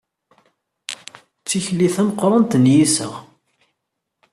[1.41, 3.13] D tikli tameqqrant n yiseɣ.